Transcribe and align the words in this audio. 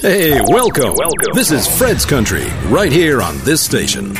Hey, 0.00 0.40
welcome. 0.48 0.94
Welcome. 0.96 1.34
This 1.34 1.50
is 1.50 1.66
Fred's 1.76 2.06
Country, 2.06 2.46
right 2.68 2.90
here 2.90 3.20
on 3.20 3.36
this 3.40 3.60
station. 3.60 4.16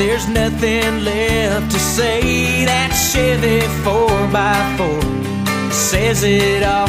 There's 0.00 0.26
nothing 0.28 1.04
left 1.04 1.70
to 1.70 1.78
say. 1.78 2.64
That 2.64 2.90
Chevy 2.94 3.60
4x4 3.84 5.72
says 5.72 6.22
it 6.24 6.62
all. 6.62 6.88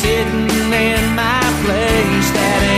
Sitting 0.00 0.72
in 0.72 1.14
my 1.14 1.44
place, 1.64 2.28
that 2.36 2.73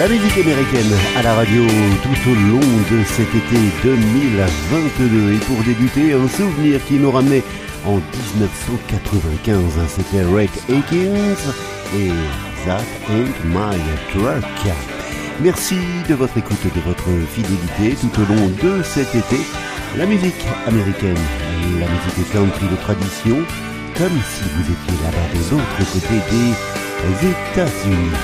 La 0.00 0.08
musique 0.08 0.38
américaine 0.38 0.94
à 1.14 1.22
la 1.22 1.34
radio 1.34 1.62
tout 2.02 2.30
au 2.30 2.34
long 2.34 2.58
de 2.58 3.04
cet 3.04 3.28
été 3.34 3.56
2022. 3.84 5.34
Et 5.34 5.36
pour 5.40 5.62
débuter, 5.62 6.14
un 6.14 6.26
souvenir 6.26 6.82
qui 6.86 6.94
nous 6.94 7.10
ramenait 7.10 7.42
en 7.84 7.96
1995. 7.96 9.60
C'était 9.88 10.24
Rick 10.24 10.52
Akins 10.70 11.52
et 11.94 12.12
That 12.64 12.80
Ain't 13.10 13.44
My 13.44 13.76
Truck. 14.10 14.74
Merci 15.42 15.76
de 16.08 16.14
votre 16.14 16.38
écoute 16.38 16.64
et 16.64 16.78
de 16.78 16.82
votre 16.86 17.10
fidélité 17.34 17.94
tout 18.00 18.22
au 18.22 18.24
long 18.24 18.48
de 18.48 18.82
cet 18.82 19.14
été. 19.14 19.36
La 19.98 20.06
musique 20.06 20.46
américaine, 20.66 21.20
la 21.78 21.86
musique 21.86 22.32
country 22.32 22.68
de 22.68 22.76
tradition, 22.76 23.36
comme 23.98 24.18
si 24.30 24.44
vous 24.56 24.62
étiez 24.62 25.04
là-bas 25.04 25.28
de 25.34 25.40
l'autre 25.50 25.92
côté 25.92 26.14
des 26.30 27.28
États-Unis. 27.28 28.16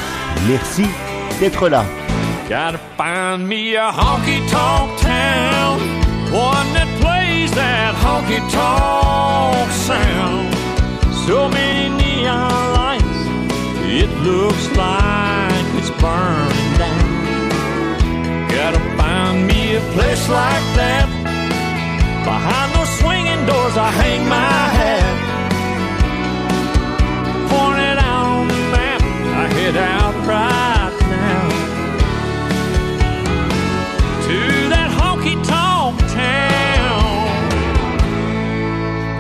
Merci 0.48 0.84
d'être 1.38 1.68
là. 1.68 1.84
Gotta 2.48 2.78
find 2.96 3.48
me 3.48 3.74
a 3.74 3.90
honky 3.90 4.38
tonk 4.48 4.98
town, 5.00 5.80
one 6.32 6.72
that 6.74 6.86
plays 7.00 7.50
that 7.52 7.94
honky 7.94 8.38
tonk 8.52 9.70
sound. 9.72 10.54
So 11.26 11.48
many 11.48 11.88
neon 11.96 12.72
lights, 12.74 13.20
it 13.84 14.10
looks 14.22 14.64
like 14.76 15.66
it's 15.78 15.90
burning 16.00 16.78
down. 16.78 18.48
Gotta 18.48 18.80
find 18.96 19.46
me 19.48 19.74
a 19.74 19.80
place 19.94 20.28
like 20.28 20.66
that. 20.76 21.08
Behind 22.24 22.72
those 22.74 22.92
swinging 23.00 23.44
doors, 23.46 23.76
I 23.76 23.90
hang 23.90 24.28
my 24.28 24.68
hat. 24.78 25.16
Point 27.50 27.80
it 27.80 27.98
out 27.98 28.26
on 28.26 28.48
the 28.48 28.60
map, 28.70 29.02
I 29.02 29.48
head 29.52 29.76
out 29.76 30.26
right 30.26 30.75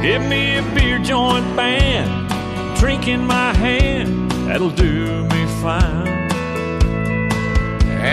Give 0.06 0.22
me 0.22 0.58
a 0.58 0.62
beer 0.72 1.00
joint 1.00 1.56
band, 1.56 2.30
drink 2.78 3.08
in 3.08 3.26
my 3.26 3.52
hand, 3.54 4.30
that'll 4.46 4.70
do 4.70 5.24
me 5.24 5.46
fine. 5.60 6.06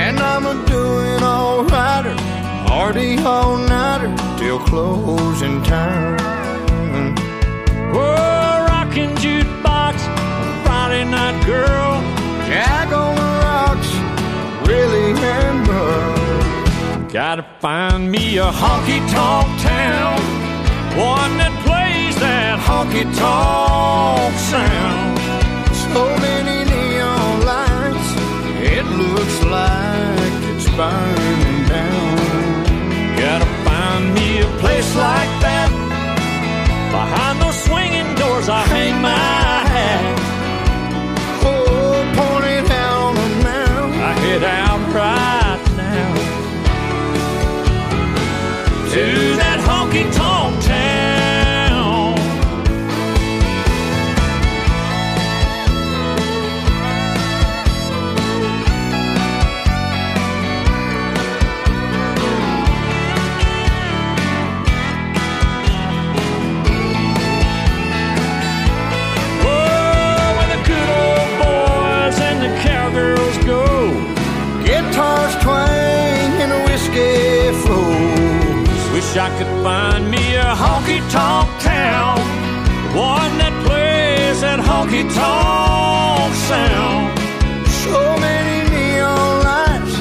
And 0.02 0.20
I'm 0.20 0.48
a 0.48 0.64
party 2.94 3.18
all 3.20 3.58
nighter 3.58 4.12
till 4.40 4.58
closing 4.58 5.62
time. 5.62 7.16
Oh, 7.94 8.66
rocking 8.68 9.14
jukebox, 9.18 9.96
Friday 10.64 11.06
night 11.06 11.46
girl. 11.46 12.02
Jack 12.48 12.92
on 12.92 13.16
the 13.16 13.32
rocks, 13.46 13.92
really 14.68 15.14
and 15.22 15.68
Bud. 15.68 17.14
Gotta 17.14 17.46
find 17.60 18.12
me 18.12 18.38
a 18.40 18.52
honky 18.52 19.00
tonk 19.12 19.48
town, 19.62 20.20
one 20.98 21.38
that 21.38 21.63
that 22.24 22.58
honky 22.68 23.04
tonk 23.20 24.34
sound. 24.52 25.18
So 25.94 26.04
many 26.26 26.58
neon 26.72 27.34
lights, 27.50 28.10
it 28.76 28.86
looks 29.02 29.38
like 29.58 30.36
it's 30.52 30.68
burning 30.78 31.33
I 79.24 79.30
could 79.38 79.64
find 79.64 80.12
me 80.12 80.36
a 80.36 80.54
honky 80.54 81.00
tonk 81.10 81.48
town, 81.62 82.20
one 82.94 83.38
that 83.38 83.56
plays 83.66 84.42
that 84.42 84.60
honky 84.60 85.04
tonk 85.16 86.34
sound. 86.52 87.08
So 87.84 88.02
many 88.20 88.68
neon 88.70 89.32
lights, 89.48 89.96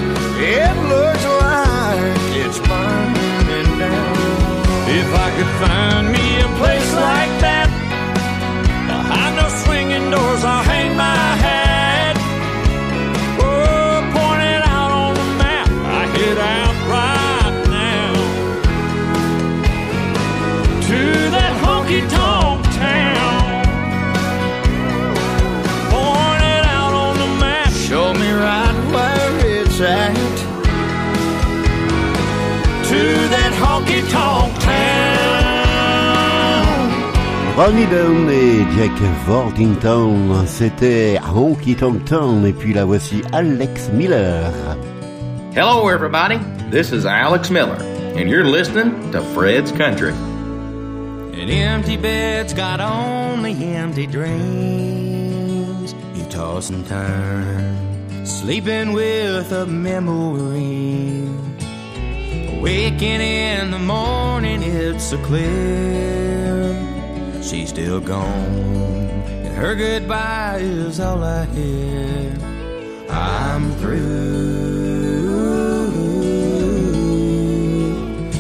it 0.59 0.75
looks 0.91 1.25
like 1.39 2.03
it's 2.43 2.59
burning 2.67 3.71
down. 3.79 4.17
If 4.91 5.09
I 5.15 5.29
could 5.37 5.53
find 5.63 6.12
Ronnie 37.54 37.84
Dunn 37.87 38.31
et 38.31 38.64
Jake 38.78 39.02
Worthington, 39.28 40.46
c'était 40.46 41.20
Honky 41.20 41.75
Tonk 41.75 42.02
Town, 42.06 42.46
et 42.46 42.52
puis 42.54 42.72
la 42.72 42.87
voici 42.87 43.22
Alex 43.32 43.90
Miller. 43.93 44.50
Hello, 45.54 45.90
everybody. 45.90 46.38
This 46.70 46.93
is 46.93 47.04
Alex 47.04 47.50
Miller, 47.50 47.76
and 48.16 48.31
you're 48.31 48.43
listening 48.43 49.10
to 49.12 49.20
Fred's 49.34 49.70
Country. 49.70 50.14
An 51.34 51.50
empty 51.50 51.99
bed's 51.99 52.54
got 52.54 52.81
only 52.81 53.52
empty 53.75 54.06
dreams. 54.06 55.94
You 56.14 56.25
toss 56.31 56.70
and 56.70 56.87
turn, 56.88 58.25
sleeping 58.25 58.94
with 58.94 59.52
a 59.52 59.66
memory. 59.66 61.28
Waking 62.62 63.20
in 63.20 63.70
the 63.70 63.78
morning, 63.78 64.62
it's 64.62 65.04
so 65.10 65.19
clear. 65.19 66.92
She's 67.43 67.71
still 67.71 68.00
gone, 68.00 68.25
and 69.44 69.55
her 69.56 69.75
goodbye 69.75 70.59
is 70.61 71.00
all 71.00 71.23
I 71.25 71.44
hear. 71.47 72.33
I'm 73.11 73.73
through. 73.73 74.33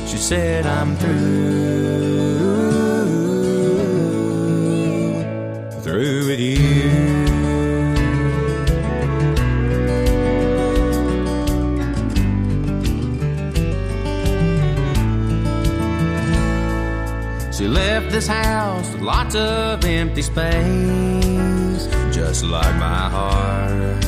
She 0.06 0.16
said, 0.16 0.66
I'm 0.66 0.96
through. 0.96 1.41
This 18.12 18.26
house 18.26 18.92
with 18.92 19.00
lots 19.00 19.34
of 19.34 19.82
empty 19.86 20.20
space, 20.20 21.86
just 22.14 22.44
like 22.44 22.74
my 22.76 23.08
heart. 23.08 24.06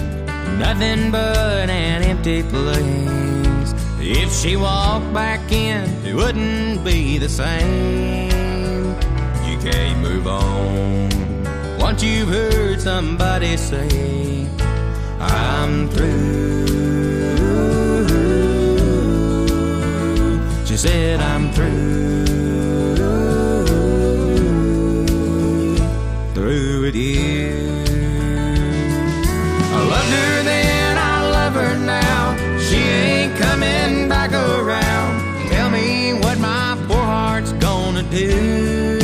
Nothing 0.59 1.11
but 1.11 1.71
an 1.71 2.03
empty 2.03 2.43
place. 2.43 3.75
If 3.99 4.31
she 4.31 4.57
walked 4.57 5.11
back 5.15 5.51
in, 5.51 5.89
it 6.05 6.15
wouldn't 6.15 6.85
be 6.85 7.17
the 7.17 7.31
same. 7.31 8.91
You 9.49 9.57
can't 9.59 9.99
move 10.01 10.27
on 10.27 11.09
once 11.79 12.03
you've 12.03 12.29
heard 12.29 12.83
somebody 12.83 13.57
say, 13.57 14.47
I'm 15.19 15.89
through. 15.89 16.67
She 20.67 20.77
said, 20.77 21.21
I'm 21.21 21.51
through. 21.53 22.14
With 26.95 27.03
you. 27.03 27.51
I 29.73 29.85
loved 29.91 30.11
her 30.11 30.43
then, 30.45 30.97
I 30.97 31.29
love 31.29 31.55
her 31.55 31.77
now. 31.77 32.37
She 32.61 32.77
ain't 32.77 33.37
coming 33.37 34.09
back 34.09 34.33
around. 34.33 35.49
Tell 35.49 35.71
me 35.71 36.13
what 36.15 36.39
my 36.39 36.77
poor 36.87 36.97
heart's 36.97 37.53
gonna 37.55 38.05
do. 38.05 38.99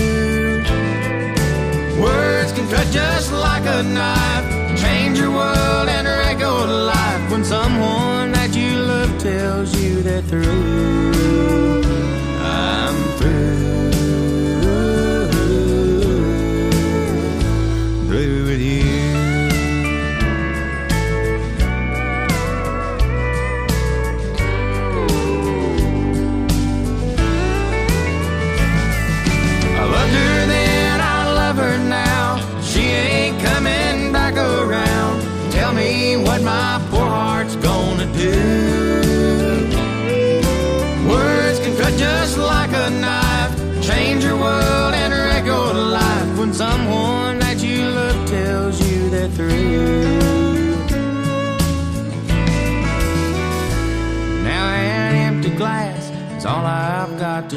Words 2.01 2.53
can 2.53 2.69
cut 2.71 2.87
just 2.93 3.33
like 3.33 3.67
a 3.67 3.83
knife, 3.83 4.81
change 4.81 5.19
your 5.19 5.33
world 5.33 5.89
and 5.89 6.07
wreck 6.07 6.39
your 6.39 6.67
life. 6.67 7.31
When 7.33 7.45
someone 7.45 8.31
that 8.33 8.55
you 8.55 8.77
love 8.79 9.19
tells 9.19 9.75
you 9.77 10.03
they're 10.03 10.23
through, 10.23 11.10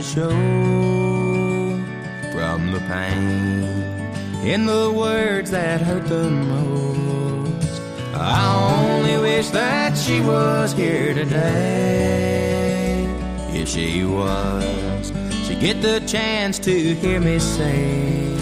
show 0.04 0.30
from 2.34 2.74
the 2.74 2.80
pain 2.90 3.64
in 4.46 4.66
the 4.66 4.92
words 4.92 5.50
that 5.52 5.80
hurt 5.80 6.06
the 6.08 6.30
most. 6.30 7.82
I 8.14 8.90
only 8.90 9.18
wish 9.18 9.50
that 9.52 9.98
she 9.98 10.20
was 10.20 10.74
here 10.74 11.14
today. 11.14 13.06
if 13.54 13.70
she 13.70 14.04
was, 14.04 15.14
she'd 15.48 15.62
get 15.62 15.82
the 15.82 16.02
chance 16.02 16.60
to 16.60 16.96
hear 16.96 17.22
me 17.22 17.40
say, 17.40 18.36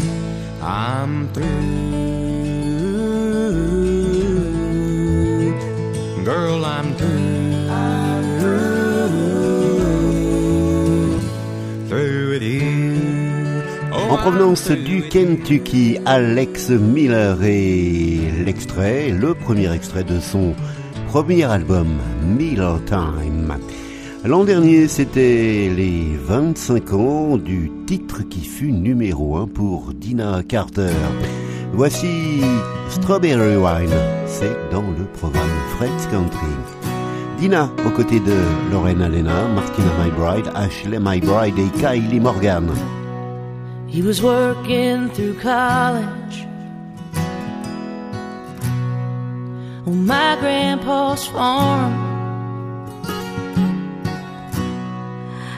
I'm 0.63 1.32
through. 1.32 1.91
Girl, 6.25 6.65
I'm 6.65 6.90
provenance 14.22 14.70
du 14.70 15.01
Kentucky, 15.01 15.98
Alex 16.06 16.70
Miller 16.70 17.42
et 17.42 18.20
l'extrait, 18.46 19.10
le 19.10 19.34
premier 19.34 19.74
extrait 19.74 20.04
de 20.04 20.20
son 20.20 20.54
premier 21.08 21.44
album, 21.46 21.88
Miller 22.38 22.80
Time. 22.86 23.58
L'an 24.24 24.44
dernier, 24.44 24.88
c'était 24.88 25.72
les 25.75 26.16
25 26.24 26.94
ans 26.94 27.38
du 27.38 27.72
titre 27.88 28.22
qui 28.22 28.42
fut 28.42 28.72
numéro 28.72 29.38
1 29.38 29.48
pour 29.48 29.92
Dina 29.92 30.44
Carter. 30.48 30.94
Voici 31.74 32.42
Strawberry 32.90 33.58
Wine, 33.58 33.98
c'est 34.28 34.56
dans 34.72 34.84
le 34.84 35.06
programme 35.13 35.50
Fred's 35.78 36.06
Country. 36.12 36.54
Dina, 37.40 37.72
aux 37.88 37.90
côtés 37.90 38.20
de 38.20 38.36
Lorena 38.72 39.10
Lena, 39.10 39.48
Martina 39.48 39.90
MyBride, 40.04 40.51
Ashley 40.54 41.00
MyBride 41.00 41.58
et 41.58 41.80
Kylie 41.80 42.20
Morgan. 42.20 42.70
He 43.91 44.01
was 44.01 44.24
working 44.24 45.10
through 45.10 45.38
college 45.39 46.45
on 49.86 50.05
my 50.05 50.38
grandpa's 50.39 51.27
farm. 51.27 51.93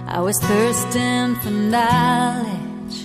I 0.07 0.19
was 0.19 0.39
thirsting 0.39 1.35
for 1.41 1.51
knowledge, 1.51 2.95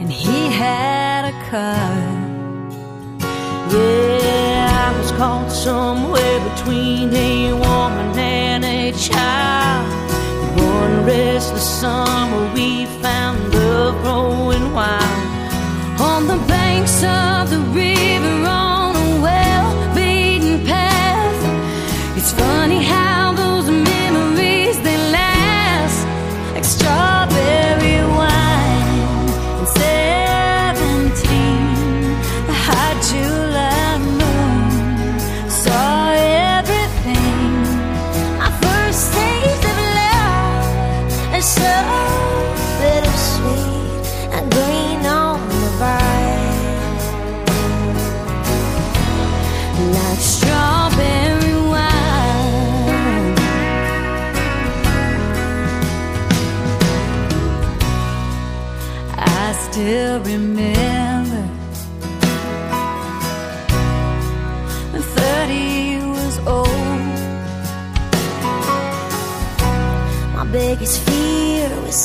and 0.00 0.10
he 0.10 0.50
had 0.50 1.26
a 1.26 1.34
car. 1.48 1.96
Yeah, 3.70 4.88
I 4.88 4.98
was 4.98 5.12
caught 5.12 5.52
somewhere 5.52 6.40
between 6.50 7.14
a 7.14 7.52
woman 7.52 8.18
and 8.18 8.64
a 8.64 8.90
child. 8.98 9.65
Summer, 11.80 12.54
we 12.54 12.86
found 13.02 13.52
love 13.52 14.02
growing 14.02 14.35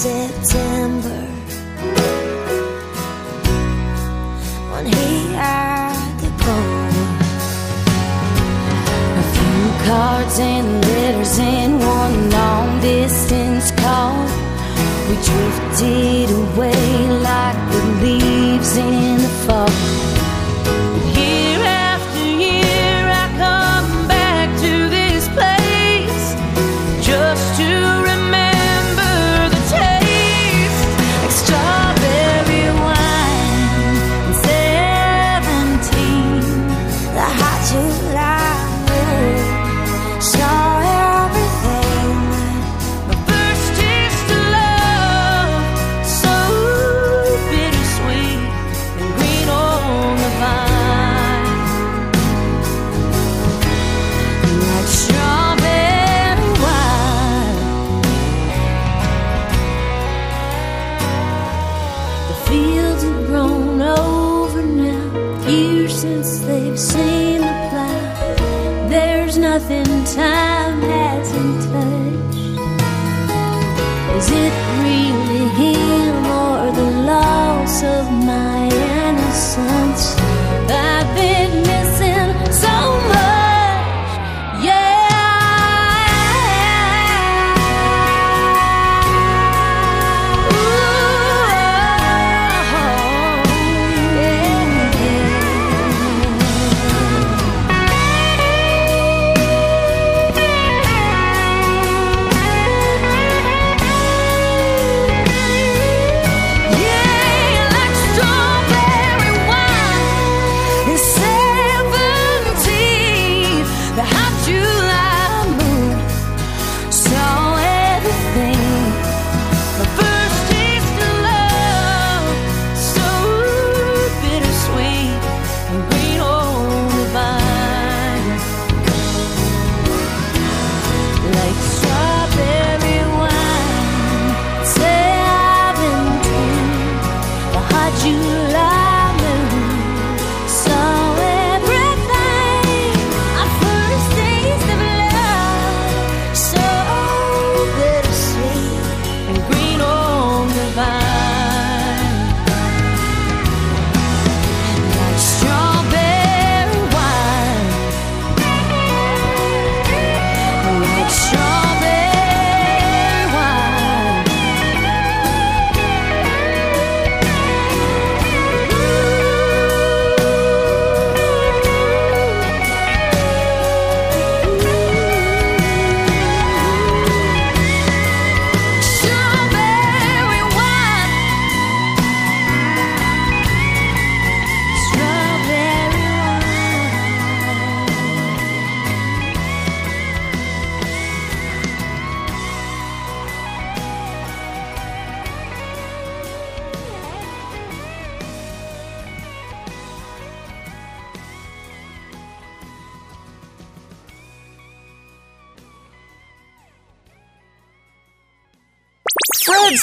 September 0.01 1.21
when 4.71 4.87
he 4.87 5.31
had 5.33 6.17
to 6.21 6.29
go. 6.43 6.57
A 9.21 9.25
few 9.35 9.63
cards 9.85 10.39
and 10.39 10.67
letters 10.83 11.37
and 11.37 11.70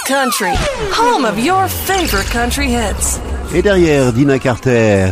Country, 0.09 0.55
home 0.91 1.27
of 1.27 1.39
your 1.39 1.69
favorite 1.69 2.31
country. 2.31 2.75
Et 3.55 3.61
derrière 3.61 4.11
Dina 4.15 4.39
Carter, 4.39 5.11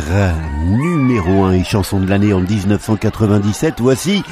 numéro 0.65 1.43
1 1.43 1.53
et 1.53 1.63
chanson 1.63 1.99
de 1.99 2.09
l'année 2.09 2.33
en 2.33 2.39
1997, 2.39 3.75
voici 3.77 4.23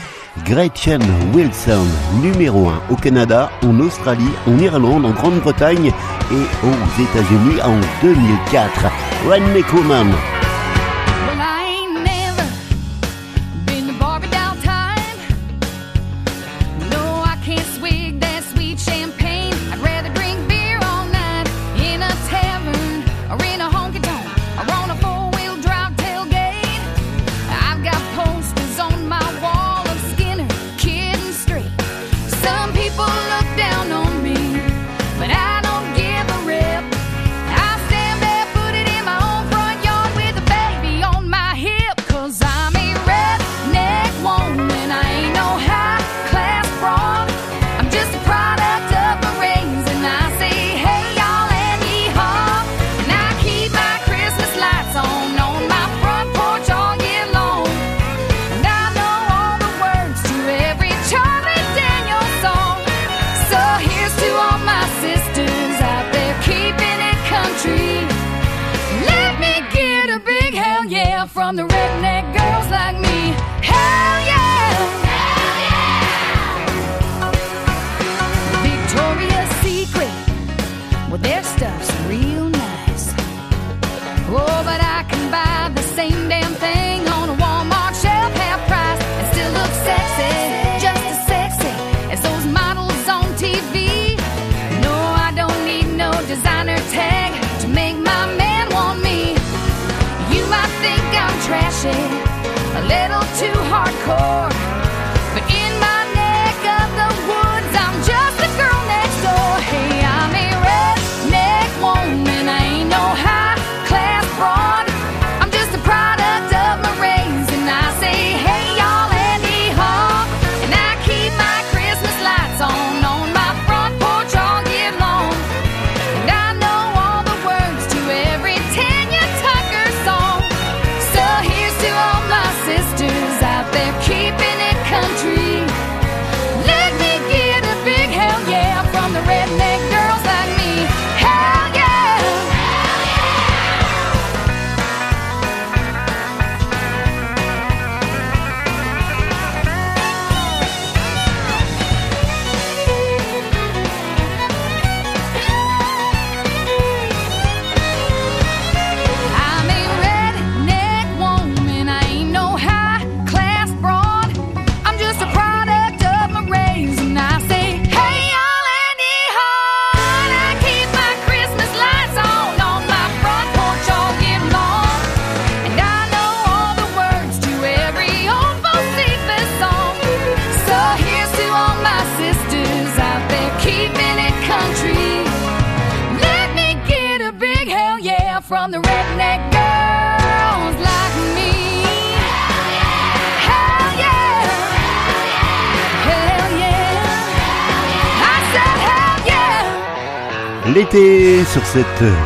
Gretchen 0.44 1.04
Wilson, 1.36 1.86
numéro 2.20 2.70
1 2.70 2.82
au 2.90 2.96
Canada, 2.96 3.52
en 3.64 3.80
Australie, 3.80 4.32
en 4.48 4.58
Irlande, 4.58 5.06
en 5.06 5.12
Grande-Bretagne 5.12 5.92
et 6.32 6.66
aux 6.66 7.02
États-Unis 7.04 7.62
en 7.64 7.80
2004. 8.02 8.72
Randy 9.30 9.62
Coleman. 9.70 10.35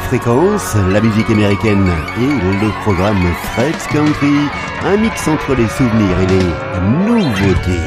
Fréquence, 0.08 0.76
la 0.92 1.02
musique 1.02 1.30
américaine 1.30 1.88
et 2.18 2.66
le 2.66 2.72
programme 2.84 3.24
Fred's 3.54 3.88
Country, 3.88 4.34
un 4.86 4.98
mix 4.98 5.28
entre 5.28 5.56
les 5.56 5.68
souvenirs 5.68 6.20
et 6.22 6.28
les 6.28 7.06
nouveautés. 7.06 7.86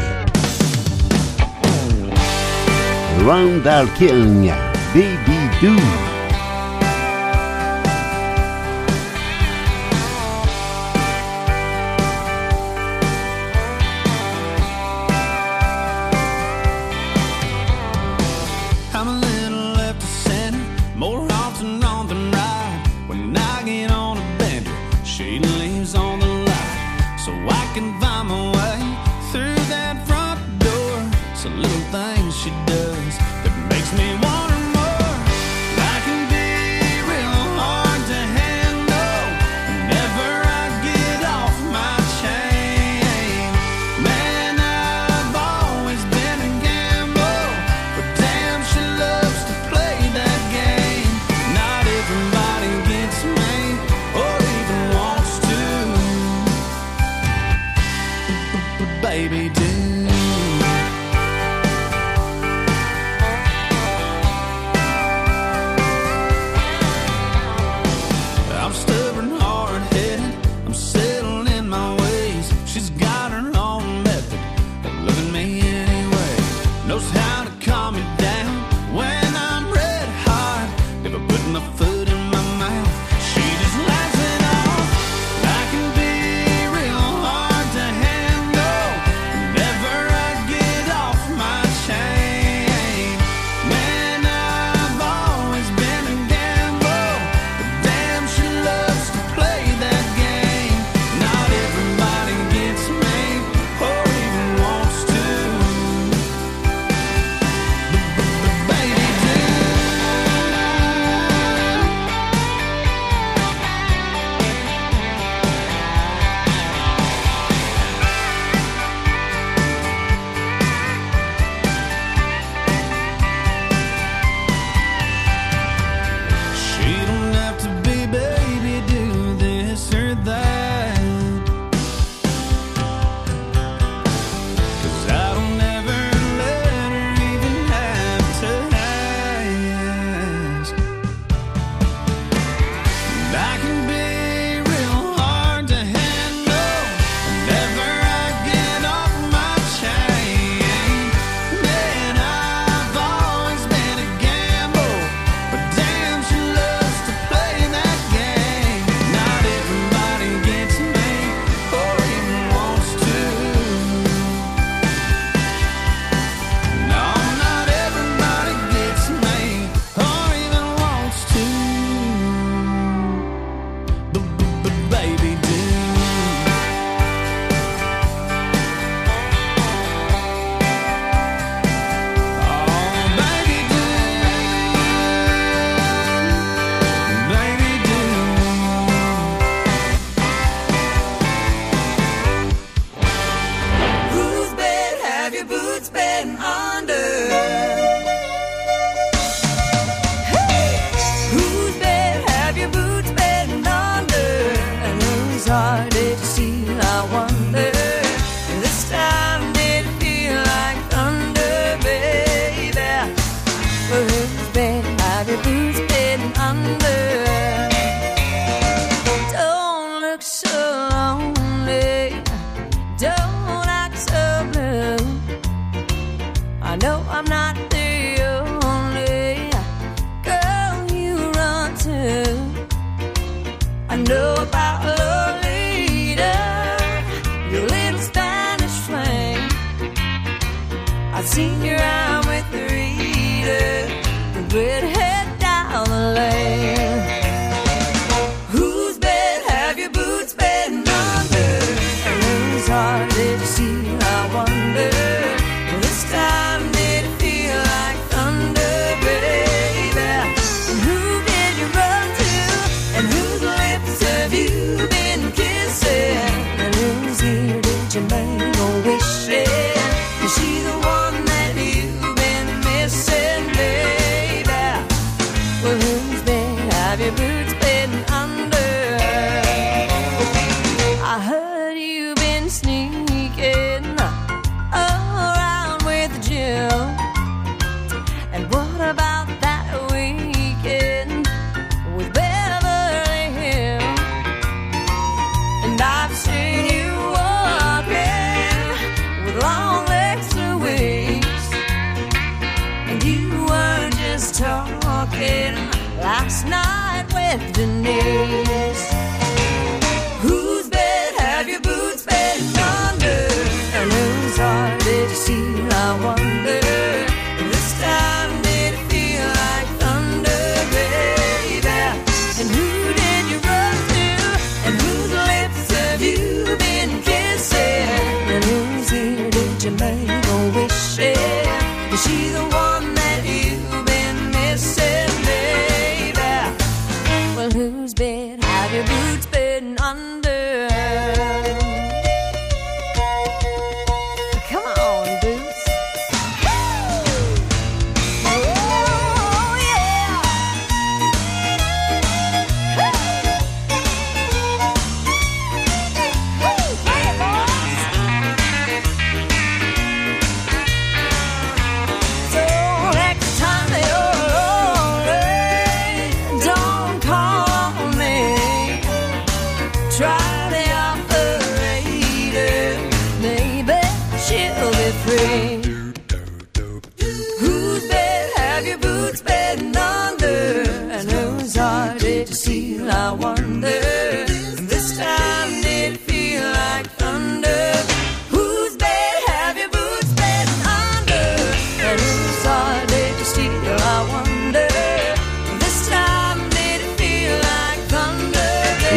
Randall 3.27 3.87
King, 3.99 4.53
Baby 4.95 5.39
Do. 5.61 6.12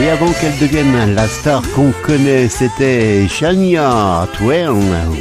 Et 0.05 0.09
avant 0.09 0.31
qu'elle 0.33 0.57
devienne 0.59 1.15
la 1.15 1.27
star 1.27 1.63
qu'on 1.73 1.91
connaît, 2.03 2.47
c'était 2.47 3.27
Shania 3.27 4.27
Twain, 4.33 4.73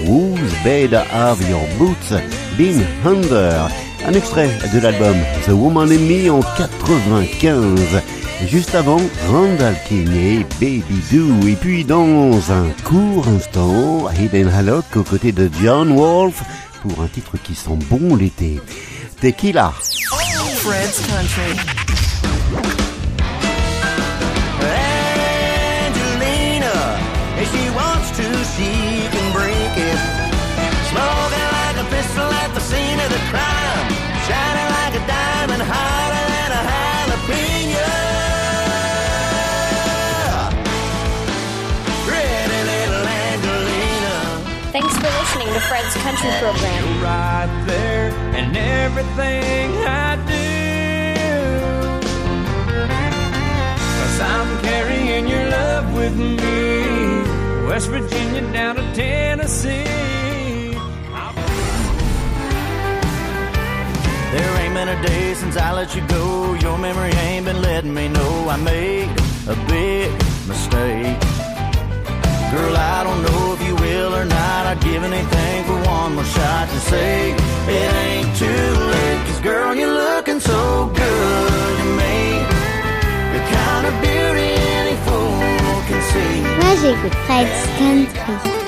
Whose 0.06 0.52
Bed 0.62 0.94
Have 0.94 1.40
Your 1.48 1.62
Boots 1.78 2.12
Been 2.58 2.84
Under? 3.04 3.68
Un 4.06 4.12
extrait 4.12 4.50
de 4.74 4.80
l'album 4.80 5.16
The 5.46 5.50
Woman 5.50 5.90
in 5.90 5.98
Me 5.98 6.30
en 6.30 6.40
95. 6.58 8.02
Juste 8.42 8.74
avant, 8.74 9.00
Randall 9.28 9.76
King 9.88 10.12
et 10.14 10.46
Baby 10.60 11.00
Do. 11.10 11.46
Et 11.48 11.56
puis 11.56 11.84
dans 11.84 12.52
un 12.52 12.68
court 12.84 13.26
instant, 13.28 14.10
Hidden 14.10 14.48
Hallock 14.48 14.84
aux 14.96 15.02
côtés 15.02 15.32
de 15.32 15.50
John 15.62 15.94
Wolfe 15.94 16.42
pour 16.82 17.02
un 17.02 17.08
titre 17.08 17.36
qui 17.42 17.54
sent 17.54 17.78
bon 17.88 18.16
l'été. 18.16 18.60
Tequila. 19.20 19.72
Fred's 20.64 21.00
Country. 21.06 21.83
Fred's 45.74 45.96
Country 45.96 46.30
Program. 46.38 46.84
You're 46.84 47.02
right 47.02 47.64
there 47.66 48.10
and 48.38 48.56
everything 48.56 49.72
I 49.84 50.14
do. 50.30 50.46
Cause 53.98 54.20
I'm 54.20 54.62
carrying 54.62 55.26
your 55.26 55.48
love 55.48 55.92
with 55.96 56.16
me. 56.16 57.66
West 57.66 57.88
Virginia 57.88 58.42
down 58.52 58.76
to 58.76 58.82
Tennessee. 58.94 59.82
There 64.30 64.60
ain't 64.60 64.74
been 64.74 64.90
a 64.90 65.02
day 65.02 65.34
since 65.34 65.56
I 65.56 65.72
let 65.72 65.96
you 65.96 66.06
go. 66.06 66.54
Your 66.54 66.78
memory 66.78 67.10
ain't 67.26 67.46
been 67.46 67.60
letting 67.62 67.92
me 67.92 68.06
know 68.06 68.48
I 68.48 68.56
made 68.58 69.10
a 69.48 69.56
big 69.66 70.12
mistake. 70.46 71.33
Girl, 72.54 72.76
I 72.76 73.02
don't 73.02 73.20
know 73.22 73.54
if 73.54 73.66
you 73.66 73.74
will 73.74 74.14
or 74.14 74.24
not. 74.24 74.66
I'd 74.70 74.80
give 74.80 75.02
anything 75.02 75.64
for 75.64 75.74
one 75.90 76.14
more 76.14 76.24
shot 76.24 76.68
to 76.68 76.78
say 76.78 77.32
it 77.32 77.90
ain't 78.06 78.36
too 78.36 78.70
late. 78.94 79.26
Cause 79.26 79.40
girl, 79.40 79.74
you're 79.74 79.92
looking 79.92 80.38
so 80.38 80.86
good 80.94 81.76
to 81.80 81.86
me. 81.98 82.16
The 83.34 83.42
kind 83.58 83.84
of 83.88 83.94
beauty 84.00 84.50
any 84.78 84.96
fool 85.04 85.82
can 85.88 86.00
see. 86.12 86.34
Moi 86.62 86.74
j'écoute 86.80 87.16
Fred's 87.26 87.66
Country. 87.76 88.63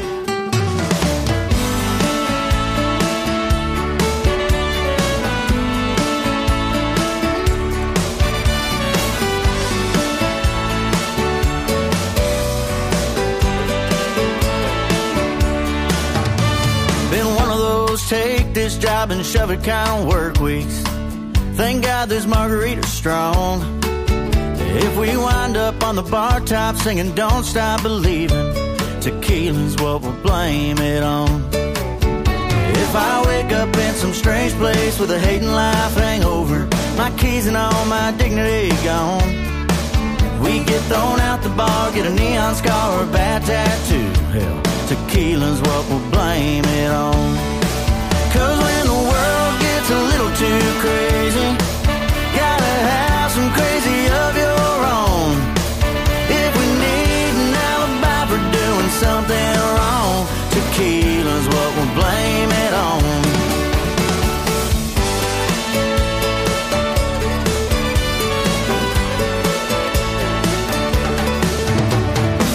Job 19.06 19.16
and 19.16 19.26
shove 19.26 19.50
it 19.50 19.62
kind 19.62 20.00
of 20.00 20.06
work 20.06 20.40
weeks. 20.40 20.82
Thank 21.56 21.84
God 21.84 22.08
this 22.08 22.26
margarita's 22.26 22.88
strong. 22.88 23.62
If 23.82 24.98
we 24.98 25.16
wind 25.16 25.56
up 25.56 25.82
on 25.82 25.96
the 25.96 26.02
bar 26.02 26.40
top 26.40 26.76
singing 26.76 27.14
Don't 27.14 27.44
Stop 27.44 27.82
Believing, 27.82 28.54
tequila's 29.00 29.76
what 29.76 30.02
we'll 30.02 30.20
blame 30.22 30.78
it 30.78 31.02
on. 31.02 31.28
If 31.52 32.94
I 32.94 33.22
wake 33.26 33.52
up 33.52 33.76
in 33.76 33.94
some 33.94 34.12
strange 34.12 34.52
place 34.54 34.98
with 34.98 35.10
a 35.10 35.18
hating 35.18 35.52
life 35.52 35.94
hangover, 35.94 36.66
my 36.96 37.10
keys 37.16 37.46
and 37.46 37.56
all 37.56 37.84
my 37.86 38.12
dignity 38.12 38.70
gone. 38.84 39.22
We 40.42 40.64
get 40.64 40.82
thrown 40.90 41.20
out 41.20 41.42
the 41.42 41.50
bar, 41.50 41.92
get 41.92 42.06
a 42.06 42.14
neon 42.14 42.54
scar 42.54 43.00
or 43.00 43.04
a 43.04 43.12
bad 43.12 43.42
tattoo. 43.42 44.08
Hell, 44.32 44.62
tequila's 44.88 45.60
what 45.60 45.88
we'll 45.88 46.10
blame 46.10 46.64
it 46.64 46.90
on 46.90 47.55
that's 49.88 50.00
a 50.00 50.04
little 50.04 50.30
too 50.34 50.80
crazy. 50.80 51.56
Gotta 52.34 52.74
have 52.90 53.30
some 53.30 53.50
crazy 53.52 54.08
of 54.08 54.36
your 54.36 54.78
own. 54.98 55.36
If 56.28 56.50
we 56.58 56.66
need 56.84 57.32
an 57.44 57.54
alibi 57.54 58.26
for 58.26 58.40
doing 58.58 58.90
something 59.04 59.54
wrong, 59.76 60.26
tequila's 60.50 61.46
what 61.46 61.68
we'll 61.76 61.94
blame 61.94 62.50
it 62.50 62.72
on. 62.74 63.02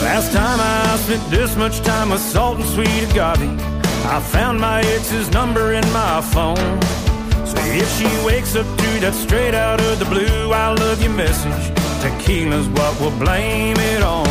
Last 0.03 0.33
time 0.33 0.59
I 0.59 0.97
spent 0.97 1.31
this 1.31 1.55
much 1.55 1.79
time 1.81 2.09
with 2.09 2.21
salt 2.21 2.57
and 2.57 2.65
sweet 2.65 3.03
agave, 3.09 3.61
I 4.05 4.19
found 4.19 4.59
my 4.59 4.81
ex's 4.81 5.31
number 5.31 5.71
in 5.71 5.89
my 5.93 6.19
phone. 6.19 7.00
She 8.01 8.25
wakes 8.25 8.55
up 8.55 8.65
to 8.65 8.89
that 9.05 9.13
straight 9.13 9.53
out 9.53 9.79
of 9.79 9.99
the 9.99 10.09
blue, 10.09 10.49
I 10.49 10.73
love 10.73 11.03
you 11.05 11.11
message, 11.13 11.69
tequila's 12.01 12.65
what 12.73 12.97
we'll 12.97 13.13
blame 13.21 13.77
it 13.77 14.01
on. 14.01 14.25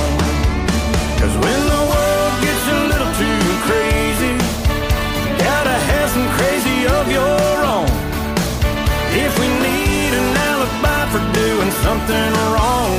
Cause 1.23 1.35
when 1.39 1.61
the 1.71 1.83
world 1.87 2.35
gets 2.43 2.65
a 2.67 2.79
little 2.91 3.13
too 3.15 3.39
crazy, 3.71 4.35
gotta 5.39 5.77
have 5.87 6.09
some 6.11 6.27
crazy 6.35 6.79
of 6.99 7.07
your 7.15 7.55
own. 7.63 7.87
If 9.15 9.39
we 9.39 9.47
need 9.47 10.19
an 10.19 10.29
alibi 10.51 11.03
for 11.15 11.23
doing 11.31 11.71
something 11.87 12.31
wrong, 12.51 12.91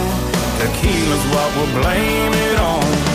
tequila's 0.56 1.26
what 1.36 1.48
we'll 1.52 1.74
blame 1.84 2.32
it 2.48 2.58
on. 2.64 3.12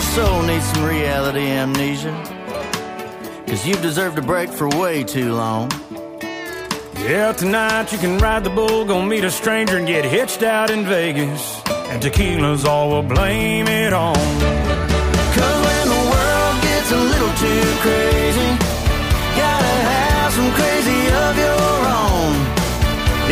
Your 0.00 0.26
soul 0.26 0.42
needs 0.44 0.64
some 0.72 0.84
reality 0.84 1.46
amnesia, 1.50 2.12
cause 3.46 3.66
you've 3.66 3.82
deserved 3.82 4.16
a 4.16 4.22
break 4.22 4.48
for 4.48 4.66
way 4.80 5.04
too 5.04 5.34
long. 5.34 5.70
Yeah, 7.06 7.32
tonight 7.32 7.92
you 7.92 7.98
can 7.98 8.16
ride 8.16 8.44
the 8.44 8.50
bull, 8.50 8.86
go 8.86 9.02
meet 9.02 9.24
a 9.24 9.30
stranger 9.30 9.76
and 9.76 9.86
get 9.86 10.06
hitched 10.06 10.42
out 10.42 10.70
in 10.70 10.86
Vegas. 10.86 11.60
And 11.90 12.00
tequila's 12.00 12.64
all 12.64 12.88
we'll 12.88 13.02
blame 13.02 13.68
it 13.68 13.92
on. 13.92 14.14
Cause 15.36 15.58
when 15.68 15.86
the 15.94 16.02
world 16.12 16.56
gets 16.62 16.90
a 16.92 17.02
little 17.12 17.34
too 17.44 17.64
crazy, 17.84 18.50
gotta 19.36 19.74
have 19.92 20.32
some 20.32 20.50
crazy 20.52 21.00
of 21.26 21.34
your 21.46 21.78
own. 22.00 22.32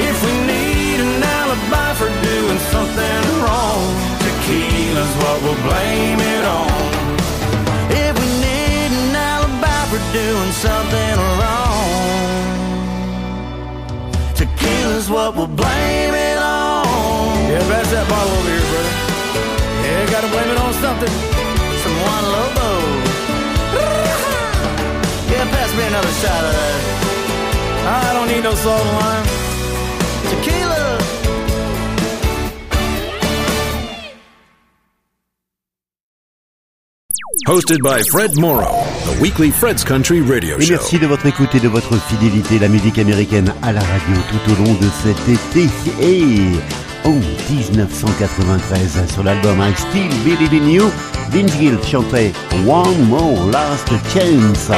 If 0.09 0.17
we 0.27 0.35
need 0.53 0.99
an 1.01 1.23
alibi 1.23 1.95
for 1.95 2.11
doing 2.29 2.59
something 2.59 3.41
wrong, 3.43 4.18
tequila's 4.49 5.15
what 5.21 5.37
we'll 5.43 5.63
blame 5.69 6.21
it 6.35 6.45
on. 6.45 6.71
If 8.05 8.13
we 8.21 8.29
need 8.47 8.91
an 9.01 9.17
alibi 9.17 9.81
for 9.91 10.01
doing 10.21 10.53
something 10.67 11.15
wrong, 11.39 11.89
tequila's 14.35 15.09
what 15.11 15.37
we'll 15.37 15.55
blame 15.63 16.15
it 16.15 16.39
on. 16.39 16.85
Yeah, 17.51 17.63
pass 17.69 17.91
that 17.93 18.07
bottle 18.09 18.33
over 18.39 18.51
here, 18.57 18.67
brother. 18.73 18.95
Yeah, 19.85 20.11
gotta 20.15 20.31
blame 20.35 20.51
it 20.55 20.59
on 20.65 20.73
something. 20.85 21.13
Some 21.83 21.97
Juan 22.03 22.25
Lobo. 22.35 22.71
Yeah, 25.33 25.45
pass 25.53 25.71
me 25.77 25.85
another 25.93 26.15
shot 26.23 26.43
of 26.49 26.53
that. 26.59 26.81
I 28.01 28.13
don't 28.15 28.29
need 28.33 28.45
no 28.49 28.55
salt 28.55 28.81
and 28.81 28.97
lime. 29.01 29.27
Tequila. 30.31 30.68
Hosted 37.49 37.83
by 37.83 38.03
Fred 38.11 38.39
Morrow, 38.39 38.77
the 39.07 39.19
weekly 39.23 39.51
Fred's 39.51 39.83
Country 39.83 40.21
radio 40.21 40.59
Et 40.59 40.67
show. 40.67 40.73
merci 40.75 40.99
de 40.99 41.07
votre 41.07 41.25
écoute 41.25 41.55
et 41.55 41.61
de 41.61 41.69
votre 41.69 41.95
fidélité. 41.99 42.59
La 42.59 42.69
musique 42.69 42.99
américaine 42.99 43.55
à 43.63 43.73
la 43.73 43.81
radio 43.81 44.17
tout 44.31 44.53
au 44.53 44.65
long 44.67 44.75
de 44.75 44.87
cet 45.03 45.17
été. 45.27 45.67
Et 45.99 46.43
en 47.07 47.15
1993, 47.51 49.11
sur 49.11 49.25
l'album 49.25 49.63
I 49.63 49.75
Still 49.75 50.11
Believe 50.27 50.63
in 50.63 50.69
You, 50.69 50.91
Vince 51.31 51.57
Gill 51.59 51.79
chantait 51.91 52.33
One 52.67 53.09
More 53.09 53.47
Last 53.51 53.89
Chance. 54.13 54.71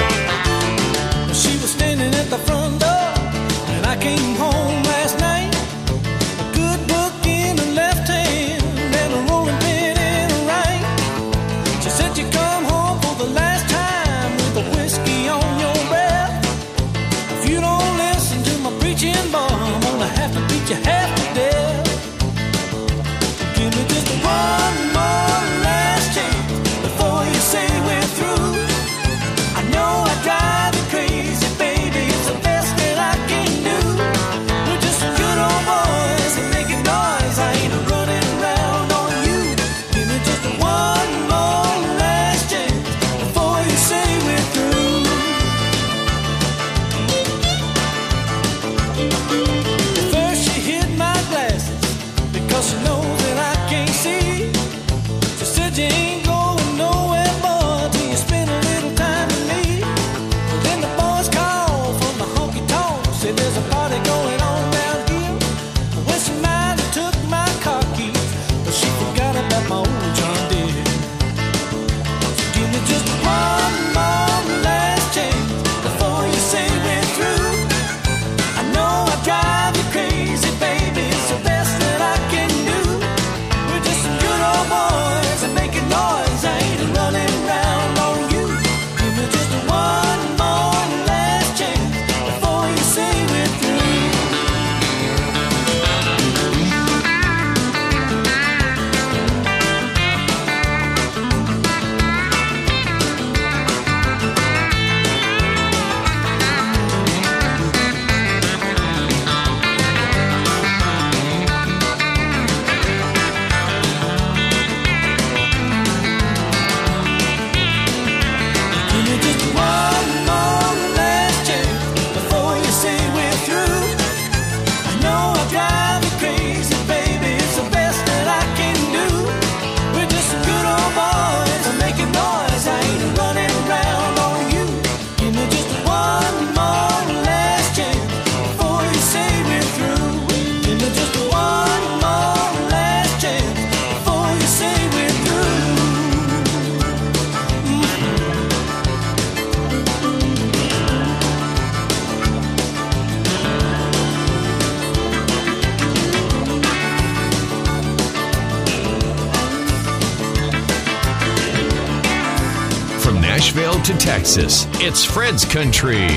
to 163.85 163.97
Texas. 163.97 164.66
It's 164.81 165.05
Fred's 165.05 165.45
Country. 165.45 166.09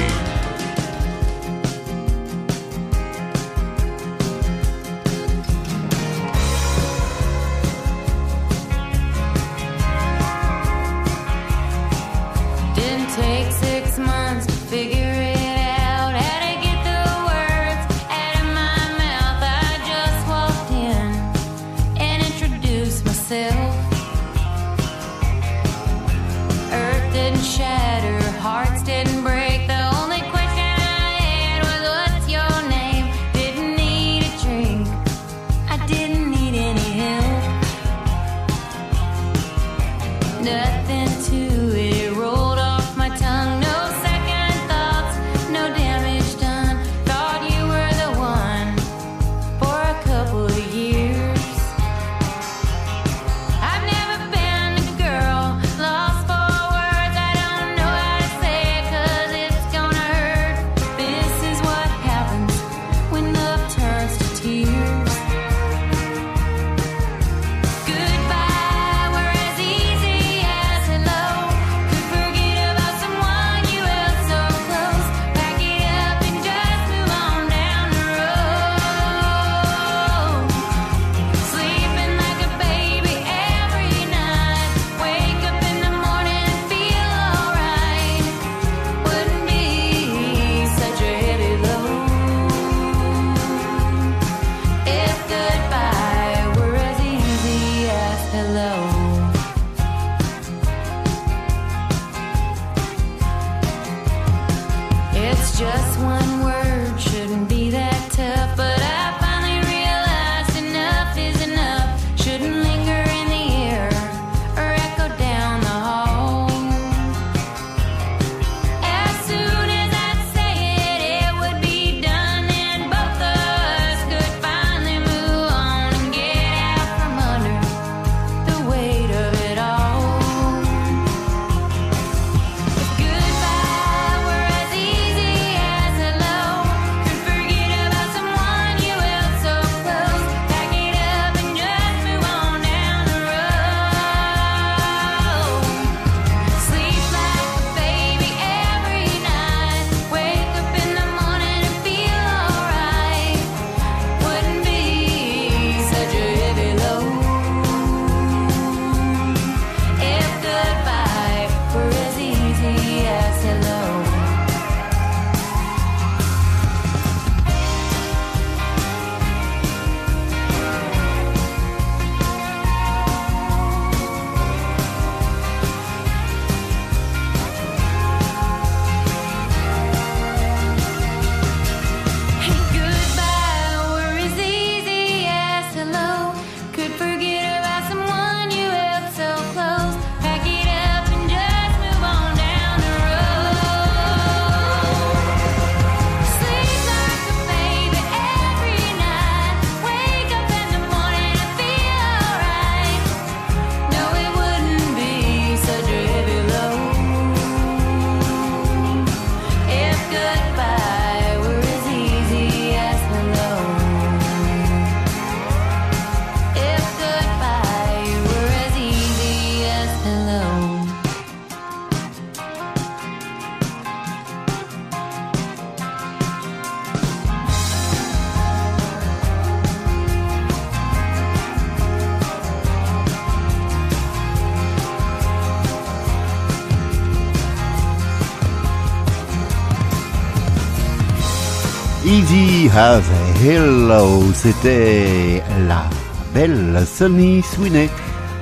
Hello. 242.76 244.24
C'était 244.34 245.43
la 245.67 245.88
belle 246.34 246.84
Sonny 246.88 247.43
Sweeney 247.43 247.88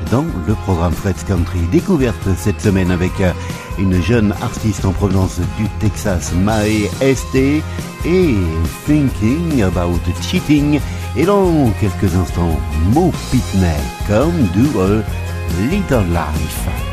dans 0.10 0.26
le 0.48 0.54
programme 0.54 0.94
Fred's 0.94 1.26
Country. 1.26 1.60
Découverte 1.70 2.16
cette 2.38 2.62
semaine 2.62 2.92
avec 2.92 3.12
euh, 3.20 3.34
une 3.78 4.02
jeune 4.02 4.32
artiste 4.42 4.86
en 4.86 4.94
provenance 4.94 5.42
du 5.58 5.68
Texas, 5.82 6.32
Mae 6.34 6.90
ST, 7.02 7.36
et 7.36 8.36
Thinking 8.86 9.64
About 9.64 10.00
Cheating. 10.22 10.80
Et 11.18 11.26
dans 11.26 11.70
quelques 11.82 12.16
instants, 12.16 12.58
Mo 12.94 13.12
Pitney, 13.32 13.68
Come 14.08 14.48
Do 14.56 15.02
Little 15.70 16.06
Life. 16.14 16.91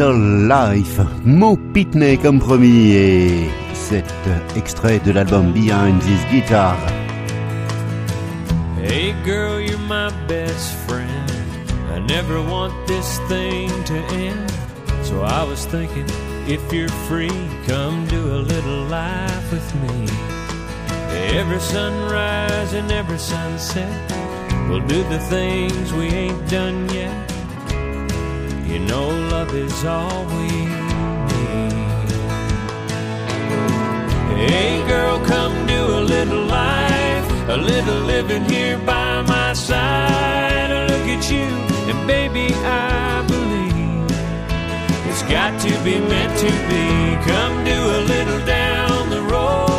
Little 0.00 0.48
Life, 0.48 0.98
Mo 1.26 1.58
Pitney 1.74 2.16
comme 2.16 2.38
promis 2.38 2.92
et 2.92 3.50
cet 3.74 4.10
extrait 4.56 4.98
de 5.00 5.12
l'album 5.12 5.52
Behind 5.52 6.00
This 6.00 6.24
Guitar. 6.32 6.74
Hey 8.82 9.12
girl, 9.26 9.60
you're 9.60 9.76
my 9.90 10.10
best 10.26 10.74
friend. 10.88 11.30
I 11.94 11.98
never 11.98 12.40
want 12.40 12.72
this 12.86 13.18
thing 13.28 13.68
to 13.84 13.96
end. 14.14 14.50
So 15.02 15.20
I 15.20 15.44
was 15.44 15.66
thinking, 15.66 16.06
if 16.48 16.72
you're 16.72 16.88
free, 17.06 17.50
come 17.66 18.06
do 18.06 18.36
a 18.36 18.40
little 18.40 18.84
life 18.84 19.52
with 19.52 19.74
me. 19.82 20.08
Every 21.36 21.60
sunrise 21.60 22.72
and 22.72 22.90
every 22.90 23.18
sunset, 23.18 23.92
we'll 24.66 24.86
do 24.86 25.02
the 25.10 25.18
things 25.28 25.92
we 25.92 26.06
ain't 26.06 26.48
done 26.48 26.88
yet. 26.88 27.29
Know, 28.90 29.08
love 29.30 29.54
is 29.54 29.84
all 29.84 30.24
we 30.34 30.48
need. 30.66 32.10
Hey, 34.50 34.84
girl, 34.88 35.20
come 35.26 35.54
do 35.68 35.80
a 36.00 36.02
little 36.14 36.44
life, 36.46 37.26
a 37.48 37.56
little 37.56 38.00
living 38.00 38.44
here 38.46 38.78
by 38.78 39.22
my 39.22 39.52
side. 39.52 40.72
I 40.72 40.86
look 40.90 41.06
at 41.06 41.30
you, 41.30 41.46
and 41.90 42.04
baby, 42.08 42.52
I 42.64 43.24
believe 43.28 44.10
it's 45.08 45.22
got 45.22 45.52
to 45.60 45.70
be 45.84 46.00
meant 46.00 46.36
to 46.44 46.50
be. 46.68 46.86
Come 47.30 47.64
do 47.64 47.78
a 47.98 48.00
little 48.12 48.44
down 48.44 49.08
the 49.08 49.22
road, 49.22 49.69